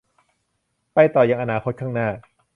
[0.93, 2.07] ไปต่อยังอนาคตข้างหน้า